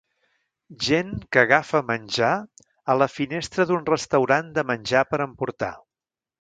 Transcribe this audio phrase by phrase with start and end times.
[0.85, 2.31] Gent que agafa menjar
[2.93, 5.75] a la finestra d'un restaurant de menjar per emportar.